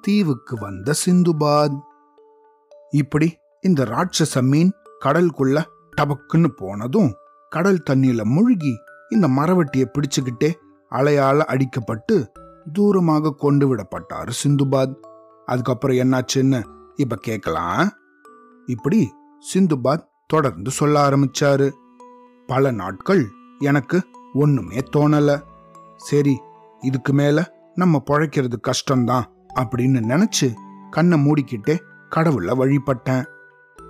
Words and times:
தீவுக்கு 0.00 0.56
வந்த 0.60 0.94
சிந்துபாத். 1.06 1.78
இப்படி 2.90 3.38
இந்த 3.60 3.84
ராட்சச 3.84 4.42
மீன் 4.42 4.72
கடலுக்குள்ள 5.04 5.64
டபக்குன்னு 6.00 6.48
போனதும் 6.56 7.14
கடல் 7.48 7.82
தண்ணியில 7.90 8.24
முழுகி 8.24 8.76
இந்த 9.08 9.28
மரவட்டியை 9.28 9.84
பிடிச்சுக்கிட்டே 9.92 10.52
அலையால 10.90 11.40
அடிக்கப்பட்டு 11.46 12.26
தூரமாக 12.78 13.30
கொண்டு 13.30 13.76
விடப்பட்டாரு 13.76 14.30
சிந்துபாத். 14.44 14.94
அதுக்கப்புறம் 15.46 15.96
என்னாச்சுன்னு 15.96 16.64
இப்ப 16.94 17.16
கேட்கலாம். 17.16 17.90
இப்படி 18.66 19.12
சிந்துபாத் 19.54 20.08
தொடர்ந்து 20.30 20.70
சொல்ல 20.70 20.96
ஆரம்பிச்சாரு. 21.08 21.68
பல 22.46 22.70
நாட்கள் 22.70 23.22
எனக்கு 23.58 23.98
ஒண்ணுமே 24.34 24.78
தோணல. 24.96 25.42
சரி 25.96 26.34
இதுக்கு 26.80 27.12
மேல 27.12 27.38
நம்ம 27.74 28.02
பொழைக்கிறது 28.10 28.56
கஷ்டம்தான் 28.60 29.26
அப்படின்னு 29.54 30.00
நினைச்சு 30.12 30.48
கண்ணை 30.90 31.18
மூடிக்கிட்டே 31.24 31.74
கடவுளை 32.08 32.54
வழிபட்டேன். 32.58 33.24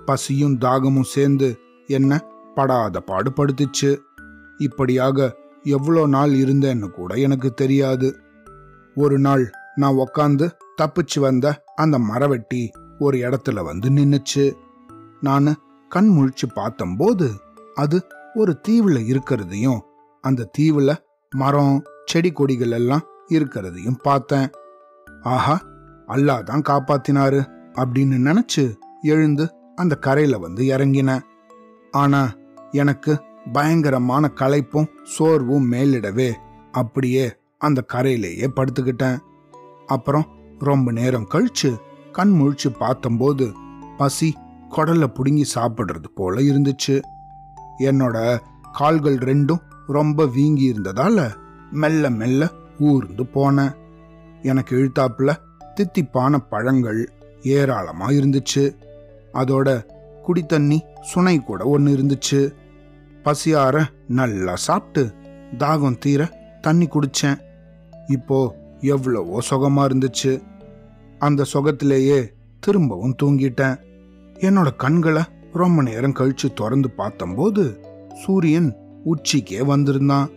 பசியும் 0.05 0.57
தாகமும் 0.57 1.09
சேர்ந்து 1.13 1.57
என்ன 1.87 2.19
படாத 2.55 3.03
பாடுபடுத்துச்சு. 3.07 3.91
இப்படியாக 4.57 5.35
எவ்வளோ 5.63 6.07
நாள் 6.07 6.31
இருந்தேன்னு 6.43 6.87
கூட 6.89 7.15
எனக்கு 7.15 7.53
தெரியாது. 7.53 8.09
ஒரு 8.95 9.17
நாள் 9.19 9.49
நான் 9.75 9.95
உக்காந்து 9.95 10.51
தப்பிச்சு 10.81 11.19
வந்த 11.19 11.63
அந்த 11.75 11.97
மரவெட்டி 11.99 12.61
ஒரு 12.99 13.17
இடத்துல 13.17 13.63
வந்து 13.63 13.89
நின்னுச்சு. 13.89 14.45
நான் 15.21 15.55
கண் 15.93 16.09
முழிச்சு 16.15 16.47
பார்த்தம்போது 16.55 17.27
அது 17.75 17.97
ஒரு 18.33 18.51
தீவுல 18.67 18.97
இருக்கிறதையும் 19.11 19.79
அந்த 20.23 20.49
தீவுல 20.57 20.91
மரம் 21.31 21.77
செடி 22.05 22.31
கொடிகள் 22.31 22.75
எல்லாம் 22.77 23.05
இருக்கிறதையும் 23.29 23.99
பார்த்தேன். 24.03 24.47
ஆஹா 25.33 25.55
அல்லாஹ் 26.07 26.47
தான் 26.49 26.67
காப்பாத்தினாரு 26.69 27.39
அப்படின்னு 27.81 28.17
நினைச்சு 28.27 28.63
எழுந்து 29.01 29.45
அந்த 29.75 29.93
கரையில 29.95 30.37
வந்து 30.37 30.63
இறங்கினேன். 30.65 31.23
ஆனா 31.93 32.21
எனக்கு 32.71 33.13
பயங்கரமான 33.53 34.31
களைப்பும் 34.35 34.91
சோர்வும் 35.13 35.67
மேலிடவே 35.71 36.29
அப்படியே 36.71 37.25
அந்த 37.57 37.79
கரையிலேயே 37.93 38.47
படுத்துக்கிட்டேன். 38.55 39.17
அப்புறம் 39.87 40.27
ரொம்ப 40.59 40.91
நேரம் 40.91 41.29
கழிச்சு 41.33 41.71
கண் 42.11 42.33
முழிச்சு 42.39 42.69
பார்த்தம்போது 42.79 43.45
பசி 43.97 44.29
குடலை 44.75 45.07
பிடுங்கி 45.07 45.45
சாப்பிட்றது 45.55 46.09
போல 46.15 46.41
இருந்துச்சு. 46.41 46.95
என்னோட 47.89 48.17
கால்கள் 48.73 49.17
ரெண்டும் 49.29 49.61
ரொம்ப 49.87 50.25
வீங்கி 50.25 50.65
இருந்ததால 50.73 51.35
மெல்ல 51.81 52.09
மெல்ல 52.09 52.47
ஊர்ந்து 52.79 53.23
போனேன் 53.35 53.73
எனக்கு 54.41 54.73
இழுத்தாப்புல 54.75 55.31
தித்திப்பான 55.75 56.37
பழங்கள் 56.49 57.01
ஏராளமாக 57.41 58.13
இருந்துச்சு. 58.13 58.63
அதோட 59.33 59.67
குடித்தண்ணி 60.25 60.79
சுனை 61.01 61.35
கூட 61.43 61.61
ஒன்று 61.65 61.91
இருந்துச்சு. 61.97 62.41
பசியார 63.23 63.75
நல்லா 64.07 64.55
சாப்பிட்டு 64.55 65.03
தாகம் 65.57 65.97
தீர 65.97 66.21
தண்ணி 66.61 66.87
குடித்தேன் 66.87 67.39
இப்போ 68.07 68.39
எவ்வளவோ 68.93 69.41
சுகமாக 69.41 69.87
இருந்துச்சு. 69.89 70.31
அந்த 71.19 71.45
சுகத்திலேயே 71.53 72.19
திரும்பவும் 72.59 73.15
தூங்கிட்டேன். 73.23 73.77
என்னோட 74.41 74.75
கண்களை 74.75 75.23
ரொம்ப 75.53 75.81
நேரம் 75.81 76.13
கழிச்சு 76.13 76.53
திறந்து 76.55 76.89
பார்த்தம்போது 76.97 77.63
சூரியன் 78.13 78.75
உச்சிக்கே 79.05 79.65
வந்திருந்தான். 79.65 80.29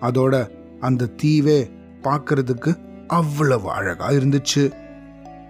அதோட 0.00 0.50
அந்த 0.80 1.08
தீவே 1.22 1.70
பார்க்கறதுக்கு 2.02 2.70
அவ்வளவு 3.06 3.70
அழகா 3.70 4.08
இருந்துச்சு. 4.10 4.72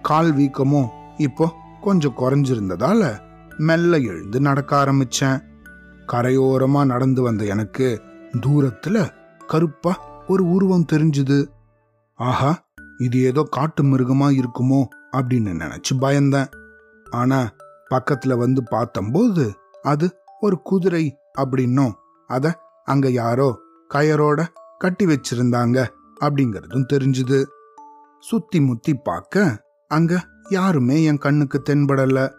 கால் 0.01 0.35
வீக்கமும் 0.35 0.89
இப்போ 1.17 1.51
கொஞ்சம் 1.81 2.17
குறைஞ்சிருந்ததால 2.17 3.19
மெல்ல 3.57 3.97
எழுந்து 3.97 4.39
நடக்க 4.39 4.85
ஆரம்பிச்சேன். 4.85 5.43
கரையோரமா 6.07 6.85
நடந்து 6.85 7.21
வந்த 7.21 7.45
எனக்கு 7.45 8.01
தூரத்துல 8.37 9.09
கருப்பா 9.47 9.93
ஒரு 10.27 10.49
உருவம் 10.49 10.85
தெரிஞ்சுது. 10.91 11.47
ஆஹா 12.13 12.51
இது 12.97 13.23
ஏதோ 13.23 13.47
காட்டு 13.49 13.83
மிருகமா 13.83 14.41
இருக்குமோ 14.41 14.85
அப்படின்னு 15.11 15.51
நினைச்சு 15.63 15.93
பயந்தேன். 16.01 16.49
ஆனா 17.11 17.49
பக்கத்துல 17.93 18.37
வந்து 18.37 18.63
பார்த்தம்போது 18.71 19.53
அது 19.81 20.15
ஒரு 20.39 20.61
குதிரை 20.61 21.17
அப்படின்னும். 21.37 21.93
அத 22.27 22.59
அங்க 22.83 23.09
யாரோ 23.09 23.59
கயரோட 23.93 24.47
கட்டி 24.77 25.05
வச்சிருந்தாங்க 25.05 25.87
அப்படிங்கறதும் 26.21 26.87
தெரிஞ்சுது. 26.93 27.45
சுத்தி 28.19 28.61
முத்தி 28.61 28.93
பார்க்க 28.93 29.65
அங்க 29.87 30.25
யாருமே 30.49 31.03
என் 31.03 31.17
கண்ணுக்கு 31.17 31.61
தென்படல. 31.69 32.33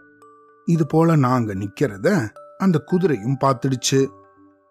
இது 0.65 0.87
போல 0.87 1.15
நாங்க 1.15 1.53
நிக்கிறத 1.53 2.29
அந்த 2.57 2.83
குதிரையும் 2.91 3.37
பார்த்துடுச்சு. 3.45 4.07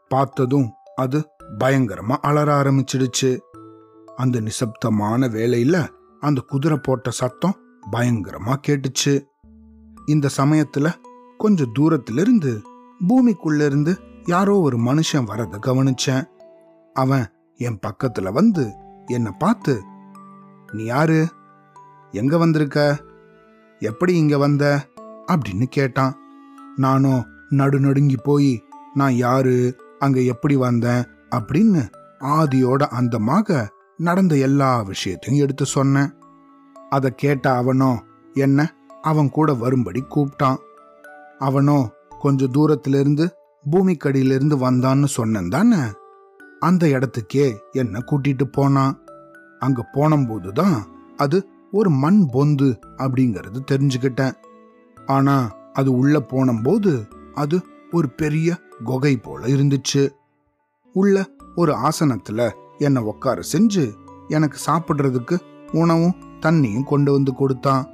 பார்த்ததும் 0.09 0.71
அது 0.95 1.29
பயங்கரமா 1.59 2.17
அலற 2.21 2.63
ஆரம்பிச்சிடுச்சு. 2.63 3.39
அந்த 4.17 4.41
நிசப்தமான 4.41 5.29
வேலையில 5.29 5.89
அந்த 6.21 6.41
குதிரை 6.47 6.79
போட்ட 6.83 7.11
சத்தம் 7.11 7.55
பயங்கரமா 7.93 8.55
கேட்டுச்சு. 8.69 9.23
இந்த 10.07 10.29
சமயத்துல 10.37 10.93
கொஞ்சம் 11.39 11.73
தூரத்திலிருந்து 11.73 12.63
பூமிக்குள்ள 13.09 13.65
இருந்து 13.65 13.99
யாரோ 14.25 14.61
ஒரு 14.61 14.79
மனுஷன் 14.79 15.25
வரத 15.25 15.59
கவனிச்சேன். 15.67 16.25
அவன் 16.93 17.27
என் 17.57 17.79
பக்கத்துல 17.87 18.33
வந்து 18.33 18.73
என்னை 19.07 19.33
பார்த்து 19.39 19.83
நீ 20.73 20.85
யாரு? 20.85 21.29
எங்க 22.11 22.39
வந்திருக்க? 22.39 23.05
எப்படி 23.81 24.17
இங்க 24.17 24.39
வந்த? 24.39 24.89
அப்படின்னு 25.33 25.63
கேட்டான். 25.63 26.17
நானும் 26.77 27.27
நடுநடுங்கி 27.51 28.17
போய் 28.23 28.65
நான் 28.95 29.13
யாரு? 29.13 29.77
அங்க 29.99 30.21
எப்படி 30.21 30.57
வந்தேன்? 30.57 31.05
அப்படின்னு 31.31 31.91
ஆதியோட 32.21 32.83
அந்தமாக 33.01 33.69
நடந்த 33.97 34.37
எல்லா 34.37 34.83
விஷயத்தையும் 34.83 35.43
எடுத்து 35.43 35.67
சொன்னேன். 35.67 36.15
அதை 36.91 37.13
கேட்ட 37.17 37.55
அவனோ 37.55 38.03
என்ன? 38.33 38.75
அவன் 39.05 39.31
கூட 39.31 39.55
வரும்படி 39.55 40.01
கூப்பிட்டான். 40.05 40.57
அவனோ 41.39 41.91
கொஞ்ச 42.19 42.47
தூரத்திலிருந்து 42.47 43.25
பூமிக்கடியிலிருந்து 43.71 44.57
வந்தான்னு 44.67 45.05
சொன்னேன் 45.05 45.49
தானே? 45.49 45.83
அந்த 46.61 46.87
இடத்துக்கே 46.87 47.47
என்ன 47.73 48.03
கூட்டிட்டு 48.07 48.45
போனான். 48.45 48.95
அங்க 49.59 49.83
போனபோது 49.93 50.53
தான் 50.53 50.77
அது 51.17 51.49
ஒரு 51.73 51.91
மண் 51.91 52.21
பொந்து 52.33 52.69
அப்படிங்கறது 52.99 53.61
தெரிஞ்சுக்கிட்டேன். 53.71 54.35
ஆனா 55.07 55.37
அது 55.73 55.97
உள்ள 55.97 56.21
போனபோது 56.21 56.93
அது 57.35 57.57
ஒரு 57.91 58.09
பெரிய 58.11 58.57
குகை 58.85 59.17
போல 59.17 59.47
இருந்துச்சு. 59.47 60.03
உள்ள 60.95 61.25
ஒரு 61.55 61.73
ஆசனத்துல 61.89 62.51
என்னை 62.79 63.03
உட்கார 63.03 63.41
செஞ்சு 63.53 63.85
எனக்கு 64.29 64.59
சாப்பிடுறதுக்கு 64.67 65.37
உணவும் 65.73 66.19
தண்ணியும் 66.41 66.85
கொண்டு 66.85 67.13
வந்து 67.13 67.35
கொடுத்தான். 67.35 67.85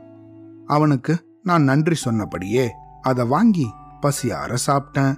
அவனுக்கு 0.70 1.14
நான் 1.42 1.62
நன்றி 1.62 1.94
சொன்னபடியே 1.94 2.70
அதை 3.03 3.25
வாங்கி 3.26 3.66
பசியார 4.03 4.56
சாப்பிட்டேன். 4.66 5.16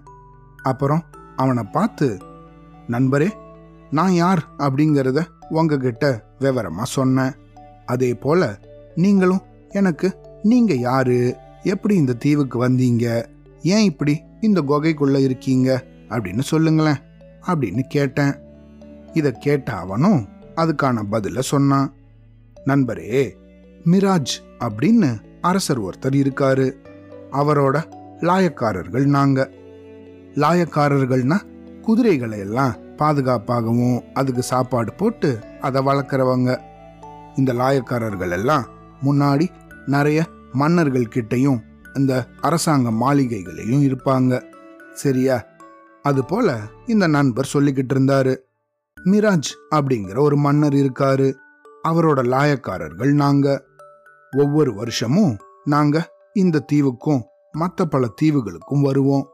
அப்புறம் 0.63 1.03
அவனை 1.37 1.63
பார்த்து 1.63 2.19
நண்பரே 2.89 3.29
நான் 3.91 4.12
யார் 4.12 4.47
அப்படிங்கிறத 4.59 5.27
உங்ககிட்ட 5.49 6.25
விவரமா 6.41 6.83
சொன்னேன். 6.83 7.33
அதே 7.87 8.15
போல 8.15 8.59
நீங்களும் 8.95 9.43
எனக்கு 9.69 10.09
நீங்க 10.43 10.75
யாரு? 10.75 11.37
எப்படி 11.62 11.95
இந்த 11.95 12.12
தீவுக்கு 12.12 12.69
வந்தீங்க? 12.69 13.26
ஏன் 13.62 13.85
இப்படி 13.85 14.23
இந்த 14.41 14.62
குகைக்குள்ள 14.62 15.23
இருக்கீங்க? 15.23 15.85
அப்படின்னு 16.09 16.41
சொல்லுங்களேன் 16.41 17.00
அப்படின்னு 17.47 17.81
கேட்டேன். 17.88 18.35
இதை 19.12 19.32
கேட்ட 19.32 19.73
அவனும் 19.73 20.29
அதுக்கான 20.56 21.03
பதில 21.11 21.41
சொன்னான். 21.41 21.94
நண்பரே 22.67 23.31
மிராஜ் 23.85 24.35
அப்படின்னு 24.59 25.11
அரசர் 25.43 25.83
ஒருத்தர் 25.83 26.15
இருக்காரு. 26.15 26.73
அவரோட 27.33 27.85
லாயக்காரர்கள் 28.21 29.05
நாங்க. 29.05 29.50
லாயக்காரர்கள்னா 30.35 31.41
குதிரைகளை 31.81 32.39
எல்லாம் 32.39 32.75
பாதுகாப்பாகவும் 32.97 34.03
அதுக்கு 34.15 34.43
சாப்பாடு 34.43 34.93
போட்டு 34.93 35.39
அதை 35.61 35.83
வளர்க்குறவங்க. 35.83 36.61
இந்த 37.37 37.53
லாயக்காரர்கள் 37.53 38.31
எல்லாம் 38.31 38.69
முன்னாடி 39.05 39.49
நிறைய 39.87 40.27
மன்னர்கள் 40.53 41.09
கிட்டையும் 41.15 41.61
இந்த 41.95 42.27
அரசாங்க 42.41 42.91
மாளிகைகளையும் 42.91 43.83
இருப்பாங்க. 43.83 44.43
சரியா? 44.95 45.45
அது 46.03 46.25
போல 46.25 46.59
இந்த 46.87 47.06
நண்பர் 47.06 47.50
சொல்லிக்கிட்டு 47.53 47.95
இருந்தாரு. 47.95 48.37
மிராஜ் 49.05 49.50
அப்படிங்கிற 49.71 50.19
ஒரு 50.19 50.37
மன்னர் 50.37 50.73
இருக்காரு. 50.73 51.35
அவரோட 51.88 52.23
லாயக்காரர்கள் 52.23 53.12
நாங்கள் 53.12 53.65
ஒவ்வொரு 54.37 54.75
வருஷமும் 54.75 55.37
நாங்க 55.64 56.12
இந்த 56.32 56.64
தீவுக்கும் 56.73 57.23
மற்ற 57.52 57.84
பல 57.84 58.08
தீவுகளுக்கும் 58.23 58.81
வருவோம். 58.81 59.29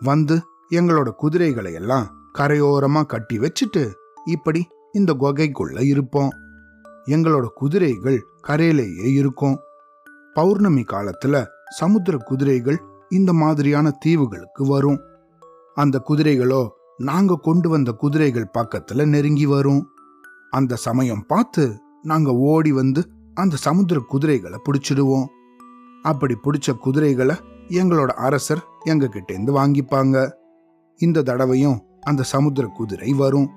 வந்து 0.00 0.40
எங்களோட 0.70 1.08
குதிரைகளை 1.08 1.72
எல்லாம் 1.72 2.10
கரையோரமா 2.38 3.06
கட்டி 3.06 3.38
வச்சுட்டு 3.38 3.90
இப்படி 4.26 4.68
இந்த 4.92 5.14
குகைக்குள்ள 5.14 5.82
இருப்போம். 5.82 6.30
எங்களோட 7.06 7.46
குதிரைகள் 7.46 8.24
கரையிலேயே 8.40 9.12
இருக்கும். 9.12 9.58
பௌர்ணமி 10.34 10.82
காலத்துல 10.82 11.46
சமுத்திர 11.68 12.16
குதிரைகள் 12.16 12.82
இந்த 13.08 13.32
மாதிரியான 13.32 13.90
தீவுகளுக்கு 13.90 14.66
வரும். 14.66 15.00
அந்த 15.74 16.02
குதிரைகளோ 16.08 16.68
நாங்க 16.96 17.38
கொண்டு 17.42 17.68
வந்த 17.68 17.92
குதிரைகள் 17.92 18.50
பக்கத்துல 18.58 19.06
நெருங்கி 19.06 19.46
வரும். 19.46 19.88
அந்த 20.50 20.76
சமயம் 20.76 21.24
பார்த்து 21.26 21.80
நாங்க 22.02 22.32
ஓடி 22.32 22.72
வந்து 22.72 23.08
அந்த 23.34 23.56
சமுத்திர 23.56 24.00
குதிரைகளை 24.00 24.58
பிடிச்சிடுவோம். 24.64 25.26
அப்படி 26.02 26.36
பிடிச்ச 26.44 26.78
குதிரைகளை 26.78 27.36
எங்களோட 27.68 28.06
அரசர் 28.06 28.64
எங்க 28.84 29.06
கிட்டேருந்து 29.06 29.50
வாங்கிப்பாங்க. 29.50 30.30
இந்த 30.96 31.22
தடவையும் 31.22 31.82
அந்த 32.00 32.22
சமுத்திர 32.22 32.66
குதிரை 32.66 33.12
வரும். 33.12 33.50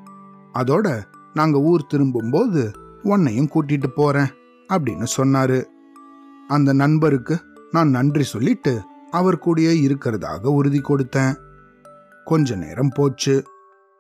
அதோட 0.54 1.04
நாங்க 1.33 1.60
ஊர் 1.60 1.86
திரும்பும்போது 1.86 2.72
உன்னையும் 3.04 3.50
கூட்டிட்டு 3.54 3.88
போறேன் 3.88 4.27
அப்படின்னு 4.74 5.06
சொன்னாரு. 5.18 5.63
அந்த 6.48 6.74
நண்பருக்கு 6.74 7.42
நான் 7.72 7.89
நன்றி 7.89 8.24
சொல்லிட்டு 8.24 8.81
அவர் 9.12 9.38
கூடயே 9.38 9.74
இருக்கிறதாக 9.86 10.45
உறுதி 10.45 10.81
கொடுத்தேன். 10.81 11.36
கொஞ்ச 12.25 12.56
நேரம் 12.56 12.92
போச்சு. 12.95 13.44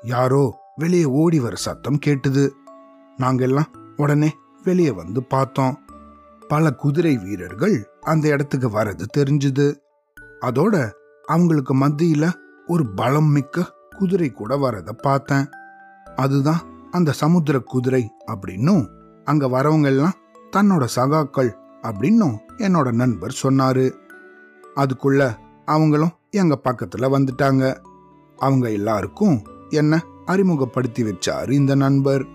யாரோ 0.03 0.59
வெளியே 0.75 1.05
ஓடி 1.05 1.39
வர 1.39 1.55
சத்தம் 1.55 1.99
கேட்டுது. 2.05 2.49
நாங்கெல்லாம் 3.17 3.93
உடனே 3.95 4.33
வெளியே 4.65 4.91
வந்து 4.91 5.23
பார்த்தோம். 5.23 5.79
பல 6.47 6.71
குதிரை 6.71 7.17
வீரர்கள் 7.17 7.89
அந்த 8.01 8.27
இடத்துக்கு 8.27 8.69
வரது 8.69 9.05
தெரிஞ்சுது. 9.17 9.75
அதோட 10.41 10.91
அவங்களுக்கு 11.25 11.75
மத்தியில 11.75 12.33
ஒரு 12.67 12.87
பலம் 12.87 13.31
மிக்க 13.31 13.73
குதிரை 13.97 14.31
கூட 14.31 14.57
வரத 14.57 14.93
பார்த்தேன். 14.93 15.49
அதுதான் 16.15 16.59
அந்த 16.91 17.11
சமுத்திர 17.11 17.59
குதிரை 17.59 18.11
அப்படின்னும் 18.27 18.87
அங்க 19.23 19.47
வரவங்க 19.47 19.85
எல்லாம் 19.85 20.13
தன்னோட 20.51 20.87
சகாக்கள் 20.95 21.53
அப்படின்னும் 21.81 22.37
என்னோட 22.57 22.91
நண்பர் 22.91 23.39
சொன்னாரு. 23.43 23.93
அதுக்குள்ள 24.75 25.35
அவங்களும் 25.65 26.11
எங்க 26.29 26.59
பக்கத்துல 26.63 27.01
வந்துட்டாங்க. 27.01 27.77
அவங்க 28.37 28.71
எல்லாருக்கும் 28.71 29.41
என்ன 29.69 30.03
அறிமுகப்படுத்தி 30.25 31.03
வச்சாரு 31.03 31.51
இந்த 31.51 31.75
நண்பர். 31.75 32.27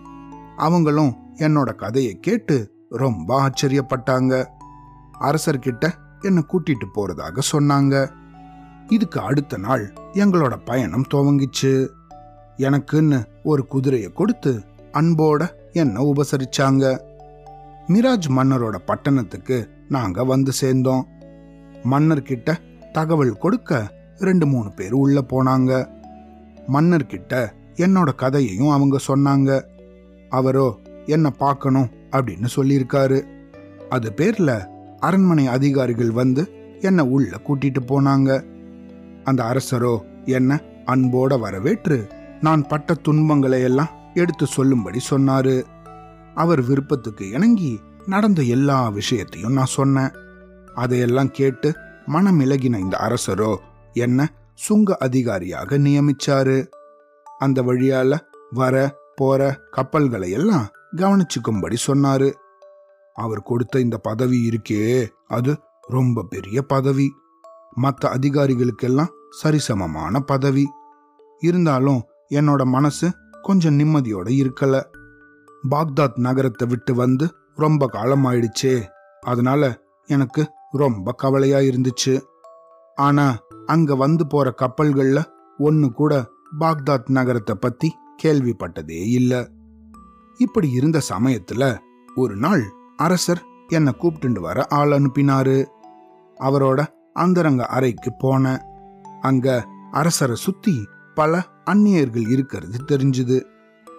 அவங்களும் 0.57 1.30
என்னோட 1.41 1.75
கதையை 1.75 2.19
கேட்டு 2.19 2.57
ரொம்ப 2.89 3.29
ஆச்சரியப்பட்டாங்க. 3.41 4.47
அரசர்கிட்ட 5.21 5.93
என்னை 6.21 6.45
கூட்டிட்டு 6.49 6.87
போறதாக 6.95 7.39
சொன்னாங்க. 7.53 8.11
இதுக்கு 8.89 9.21
அடுத்த 9.21 9.59
நாள் 9.59 9.93
எங்களோட 10.13 10.57
பயணம் 10.65 11.05
துவங்கிச்சு. 11.15 11.89
எனக்குன்னு 12.57 13.25
ஒரு 13.43 13.67
குதிரையை 13.67 14.13
கொடுத்து 14.13 14.63
அன்போட 14.93 15.49
என்ன 15.73 16.01
உபசரிச்சாங்க. 16.03 16.85
மிராஜ் 17.89 18.29
மன்னரோட 18.29 18.77
பட்டணத்துக்கு 18.87 19.71
நாங்க 19.89 20.25
வந்து 20.25 20.53
சேர்ந்தோம். 20.53 21.07
மன்னர்கிட்ட 21.85 22.57
தகவல் 22.93 23.39
கொடுக்க 23.39 23.93
ரெண்டு 24.19 24.47
மூணு 24.47 24.73
பேர் 24.73 24.93
உள்ள 24.93 25.21
போனாங்க. 25.21 25.89
மன்னர்கிட்ட 26.73 27.49
என்னோட 27.75 28.15
கதையையும் 28.15 28.71
அவங்க 28.71 28.99
சொன்னாங்க. 29.09 29.63
அவரோ 30.29 30.79
என்னை 31.11 31.31
பார்க்கணும் 31.39 31.91
அப்படின்னு 32.11 32.49
சொல்லியிருக்காரு. 32.57 33.19
அது 33.89 34.09
பேர்ல 34.17 34.51
அரண்மனை 34.99 35.47
அதிகாரிகள் 35.47 36.11
வந்து 36.11 36.43
என்னை 36.81 37.05
உள்ள 37.05 37.33
கூட்டிட்டு 37.47 37.81
போனாங்க. 37.87 38.31
அந்த 39.25 39.41
அரசரோ 39.43 39.95
என்ன 40.25 40.61
அன்போட 40.87 41.39
வரவேற்று 41.41 41.99
நான் 42.41 42.63
பட்ட 42.67 42.95
துன்பங்களை 42.95 43.63
எல்லாம் 43.63 43.95
எடுத்து 44.15 44.47
சொல்லும்படி 44.47 45.01
சொன்னாரு. 45.11 45.57
அவர் 46.35 46.63
விருப்பத்துக்கு 46.63 47.25
இணங்கி 47.31 47.73
நடந்த 48.07 48.43
எல்லா 48.43 48.89
விஷயத்தையும் 48.89 49.53
நான் 49.53 49.75
சொன்னேன். 49.79 50.13
அதையெல்லாம் 50.75 51.31
கேட்டு 51.31 51.69
மனம் 52.07 52.41
இலகின 52.41 52.79
இந்த 52.79 52.97
அரசரோ 53.09 53.53
என்ன 53.95 54.29
சுங்க 54.55 54.97
அதிகாரியாக 55.01 55.79
நியமிச்சாரு. 55.79 56.59
அந்த 57.39 57.63
வழியால 57.63 58.19
வர 58.51 58.77
போற 59.17 59.41
கப்பல்களை 59.71 60.31
எல்லாம் 60.31 60.67
கவனிச்சுக்கும்படி 60.97 61.77
சொன்னாரு. 61.87 62.33
அவர் 63.15 63.43
கொடுத்த 63.43 63.81
இந்த 63.81 63.99
பதவி 63.99 64.49
இருக்கே 64.49 65.09
அது 65.27 65.59
ரொம்ப 65.81 66.23
பெரிய 66.23 66.63
பதவி. 66.63 67.13
மற்ற 67.75 68.15
அதிகாரிகளுக்கெல்லாம் 68.15 69.09
சரிசமமான 69.43 70.21
பதவி. 70.21 70.69
இருந்தாலும் 71.39 72.03
என்னோட 72.31 72.65
மனசு 72.65 73.13
கொஞ்சம் 73.43 73.79
நிம்மதியோட 73.79 74.29
இருக்கல. 74.29 74.83
பாக்தாத் 75.71 76.19
நகரத்தை 76.19 76.69
விட்டு 76.69 76.95
வந்து 76.95 77.35
ரொம்ப 77.55 77.87
காலம் 77.87 78.25
ஆயிடுச்சே 78.25 78.85
அதனால 79.21 79.81
எனக்கு 80.07 80.51
ரொம்ப 80.71 81.13
கவலையா 81.13 81.59
இருந்துச்சு. 81.59 82.21
ஆனா 82.95 83.37
அங்க 83.67 83.97
வந்து 83.97 84.27
போற 84.27 84.55
கப்பல்கள்ல 84.57 85.25
ஒன்னு 85.59 85.93
கூட 85.93 86.29
பாக்தாத் 86.61 87.09
நகரத்தை 87.09 87.55
பத்தி 87.55 87.95
கேள்விப்பட்டதே 88.23 89.03
இல்லை. 89.07 89.51
இப்படி 90.41 90.71
இருந்த 90.71 91.01
சமயத்துல 91.09 91.79
ஒரு 92.15 92.37
நாள் 92.37 92.73
அரசர் 92.97 93.43
என்னை 93.69 93.93
கூப்பிட்டு 93.93 94.41
வர 94.41 94.67
ஆள் 94.67 94.91
அனுப்பினாரு. 94.91 95.67
அவரோட 96.41 96.87
அந்தரங்க 97.13 97.67
அறைக்கு 97.67 98.13
போன 98.19 98.65
அங்க 99.21 99.67
அரசரை 99.91 100.35
சுத்தி 100.35 100.89
பல 101.15 101.47
அந்நியர்கள் 101.65 102.29
இருக்கிறது 102.29 102.79
தெரிஞ்சுது. 102.89 103.45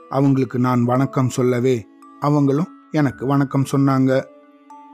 அவங்களுக்கு 0.09 0.59
நான் 0.59 0.83
வணக்கம் 0.83 1.29
சொல்லவே 1.29 1.87
அவங்களும் 2.19 2.67
எனக்கு 2.91 3.25
வணக்கம் 3.25 3.65
சொன்னாங்க. 3.71 4.23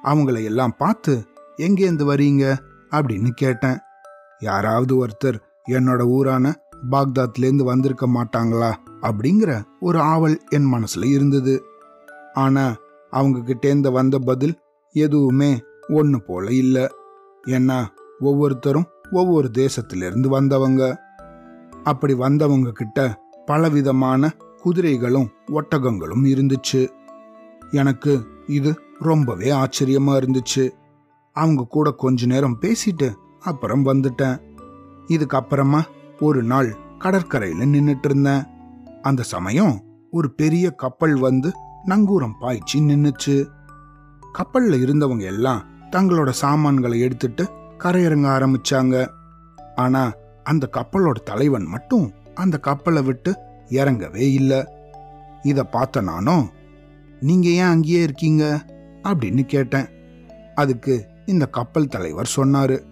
அவங்கள 0.03 0.43
எல்லாம் 0.43 0.75
பார்த்து 0.77 1.27
எங்கேருந்து 1.57 2.05
வரீங்க? 2.05 2.57
அப்படின்னு 2.91 3.29
கேட்டேன். 3.29 3.77
யாராவது 4.39 5.07
ஒருத்தர் 5.07 5.39
என்னோட 5.69 6.01
ஊரான 6.07 6.53
பாக்தாத்லேருந்து 6.91 7.63
வந்திருக்க 7.63 8.07
மாட்டாங்களா? 8.07 8.73
அப்படிங்கிற 9.01 9.63
ஒரு 9.79 9.99
ஆவல் 9.99 10.41
என் 10.49 10.73
மனசுல 10.73 11.05
இருந்தது. 11.05 11.63
ஆனா 12.33 12.75
அவங்க 13.09 13.39
கிட்டேந்து 13.39 13.91
வந்த 13.91 14.19
பதில் 14.19 14.59
எதுவுமே 14.91 15.61
ஒன்று 15.87 16.23
போல 16.23 16.51
இல்லை. 16.51 16.87
ஏன்னா 17.47 17.85
ஒவ்வொருத்தரும் 18.19 18.85
ஒவ்வொரு 19.11 19.51
தேசத்திலிருந்து 19.53 20.27
வந்தவங்க. 20.27 20.99
அப்படி 21.83 22.13
வந்தவங்க 22.13 22.71
கிட்ட 22.71 23.21
பலவிதமான 23.45 24.35
குதிரைகளும் 24.61 25.29
ஒட்டகங்களும் 25.47 26.25
இருந்துச்சு. 26.25 26.89
எனக்கு 27.71 28.27
இது 28.47 28.79
ரொம்பவே 28.99 29.51
ஆச்சரியமா 29.51 30.17
இருந்துச்சு. 30.17 30.71
அவங்க 31.33 31.65
கூட 31.69 31.91
கொஞ்ச 31.91 32.25
நேரம் 32.25 32.59
பேசிட்டு 32.61 33.13
அப்புறம் 33.39 33.85
வந்துட்டேன். 33.85 34.41
இதுக்கப்புறமா 35.07 35.81
ஒரு 36.19 36.43
நாள் 36.43 36.75
கடற்கரையில 36.99 37.65
நின்னுட்டு 37.65 38.05
இருந்தேன். 38.05 38.43
அந்த 39.07 39.23
சமயம் 39.23 39.83
ஒரு 40.11 40.33
பெரிய 40.33 40.71
கப்பல் 40.71 41.19
வந்து 41.19 41.51
நங்கூரம் 41.85 42.33
பாய்ச்சி 42.39 42.79
நின்னுச்சு. 42.79 43.47
கப்பல்ல 44.33 44.75
இருந்தவங்க 44.77 45.21
எல்லாம் 45.21 45.65
தங்களோட 45.91 46.29
சாமான்களை 46.29 46.99
எடுத்துட்டு 46.99 47.49
கரையிறங்க 47.77 48.27
ஆரம்பிச்சாங்க. 48.27 49.07
ஆனா 49.75 50.13
அந்த 50.43 50.69
கப்பலோட 50.73 51.11
தலைவன் 51.11 51.63
மட்டும் 51.63 52.11
அந்த 52.35 52.59
கப்பலை 52.59 53.03
விட்டு 53.03 53.35
இறங்கவே 53.69 54.33
இல்லை. 54.33 54.67
இத 55.43 55.63
பார்த்த 55.63 56.01
நானும் 56.01 56.49
நீங்க 57.21 57.47
ஏன் 57.49 57.63
அங்கேயே 57.63 58.01
இருக்கீங்க? 58.01 58.65
அப்படின்னு 59.03 59.41
கேட்டேன். 59.41 59.85
அதுக்கு 60.55 61.07
இந்த 61.25 61.45
கப்பல் 61.45 61.87
தலைவர் 61.87 62.31
சொன்னாரு. 62.35 62.83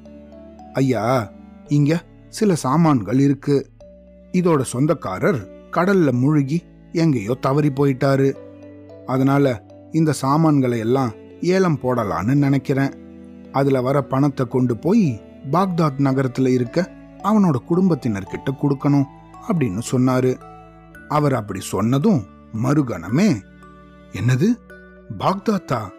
ஐயா 0.74 1.32
இங்க 1.68 2.04
சில 2.30 2.56
சாமான்கள் 2.56 3.20
இருக்கு. 3.20 3.70
இதோட 4.32 4.62
சொந்தக்காரர் 4.62 5.54
கடல்ல 5.78 6.12
முழுகி 6.12 6.64
எங்கேயோ 6.92 7.34
தவறி 7.34 7.70
போயிட்டாரு. 7.70 8.36
அதனால 9.06 9.66
இந்த 9.92 10.12
சாமான்களை 10.12 10.80
எல்லாம் 10.80 11.12
ஏலம் 11.42 11.80
போடலான்னு 11.84 12.34
நினைக்கிறேன். 12.36 12.92
அதுல 13.52 13.82
வர 13.82 14.02
பணத்தை 14.02 14.48
கொண்டு 14.48 14.78
போய் 14.78 15.22
பாக்தாத் 15.52 16.00
நகரத்துல 16.00 16.48
இருக்க 16.48 16.92
அவனோட 17.24 17.56
குடும்பத்தினர்கிட்ட 17.70 18.50
கொடுக்கணும் 18.62 19.06
அப்படின்னு 19.48 19.82
சொன்னாரு. 19.92 20.40
அவர் 21.08 21.34
அப்படி 21.34 21.60
சொன்னதும் 21.60 22.26
மறுகணமே 22.64 23.42
என்னது? 24.12 24.48
பாக்தாத்தா? 25.20 25.90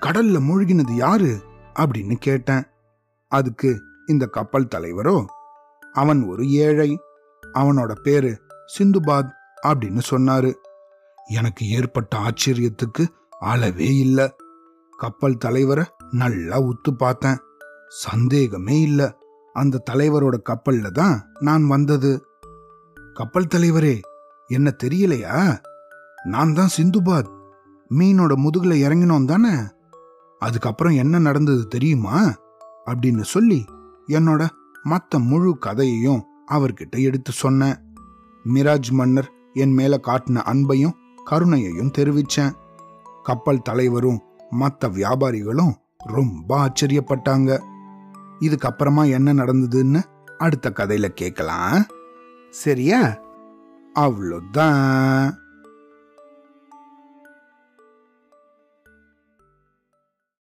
கடல்ல 0.00 0.40
மூழ்கினது 0.40 0.90
யாரு? 0.90 1.42
அப்படின்னு 1.78 2.14
கேட்டேன். 2.14 2.62
அதுக்கு 3.28 3.82
இந்த 4.06 4.26
கப்பல் 4.26 4.68
தலைவரோ 4.74 5.24
அவன் 5.92 6.24
ஒரு 6.24 6.50
ஏழை. 6.50 6.98
அவனோட 7.54 7.92
பேரு 7.92 8.40
சிந்துபாத் 8.78 9.30
அப்படின்னு 9.62 10.00
சொன்னாரு. 10.10 10.54
எனக்கு 11.26 11.68
ஏற்பட்ட 11.68 12.18
ஆச்சரியத்துக்கு 12.18 13.06
அளவே 13.40 13.96
இல்ல. 13.96 14.34
கப்பல் 14.98 15.36
தலைவரை 15.36 15.84
நல்லா 16.10 16.60
உத்து 16.60 16.90
பார்த்தேன். 16.96 17.36
சந்தேகமே 17.88 18.80
இல்ல. 18.80 19.16
அந்த 19.52 19.82
தலைவரோட 19.90 20.40
கப்பல்ல 20.48 20.90
தான் 20.90 21.30
நான் 21.40 21.66
வந்தது. 21.66 22.26
கப்பல் 23.14 23.46
தலைவரே 23.54 24.00
என்ன 24.46 24.74
தெரியலையா? 24.84 25.58
நான் 26.24 26.54
தான் 26.54 26.68
சிந்துபாத். 26.76 27.40
மீனோட 27.90 28.32
முதுகுல 28.36 28.74
இறங்கினோம் 28.74 29.24
தானே? 29.24 29.50
அதுக்கப்புறம் 30.38 30.92
என்ன 30.92 31.18
நடந்தது 31.18 31.68
தெரியுமா? 31.68 32.34
அப்படின்னு 32.86 33.20
சொல்லி 33.20 33.64
என்னோட 34.08 34.48
மத்த 34.84 35.18
முழு 35.18 35.58
கதையையும் 35.58 36.24
அவர்கிட்ட 36.50 37.02
எடுத்து 37.02 37.32
சொன்னேன். 37.32 37.91
மிராஜ் 38.44 38.90
மன்னர் 38.90 39.32
என் 39.52 39.72
மேல 39.72 40.00
காட்டின 40.02 40.40
அன்பையும் 40.52 40.92
கருணையையும் 41.30 41.92
தெரிவிச்சேன். 41.98 42.52
கப்பல் 43.22 43.62
தலைவரும் 43.62 44.22
மற்ற 44.50 44.88
வியாபாரிகளும் 44.88 45.72
ரொம்ப 45.98 46.58
ஆச்சரியப்பட்டாங்க. 46.58 47.62
இதுக்கப்புறமா 48.40 49.10
என்ன 49.10 49.34
நடந்ததுன்னு 49.34 50.02
அடுத்த 50.38 50.72
கதையில 50.76 51.08
கேட்கலாம். 51.08 51.86
சரியா? 52.50 53.18
அவ்வளோதான் 53.94 55.32